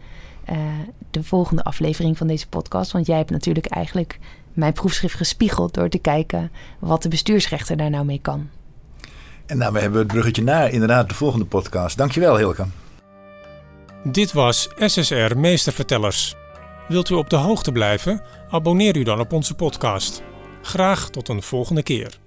de 1.11 1.23
volgende 1.23 1.65
aflevering 1.65 2.19
van 2.19 2.27
deze 2.27 2.49
podcast. 2.49 2.93
Want 2.93 3.07
jij 3.07 3.17
hebt 3.17 3.31
natuurlijk 3.31 3.67
eigenlijk 3.67 4.19
mijn 4.53 4.73
proefschrift 4.73 5.15
gespiegeld 5.15 5.75
door 5.75 5.89
te 5.89 5.99
kijken 5.99 6.51
wat 6.79 7.03
de 7.03 7.09
bestuursrechter 7.09 7.77
daar 7.77 7.91
nou 7.91 8.05
mee 8.05 8.21
kan. 8.21 8.49
En 9.47 9.59
daarmee 9.59 9.83
hebben 9.83 10.01
we 10.01 10.05
het 10.05 10.15
bruggetje 10.15 10.43
naar 10.43 10.71
inderdaad 10.71 11.09
de 11.09 11.15
volgende 11.15 11.45
podcast. 11.45 11.97
Dankjewel 11.97 12.37
Hilke. 12.37 12.67
Dit 14.13 14.33
was 14.33 14.69
SSR 14.77 15.37
Meestervertellers. 15.37 16.35
Wilt 16.89 17.11
u 17.11 17.15
op 17.15 17.31
de 17.31 17.37
hoogte 17.37 17.73
blijven? 17.73 18.23
Abonneer 18.51 18.97
u 18.97 19.03
dan 19.03 19.21
op 19.21 19.33
onze 19.33 19.55
podcast. 19.55 20.23
Graag 20.63 21.11
tot 21.11 21.29
een 21.29 21.43
volgende 21.43 21.83
keer. 21.83 22.26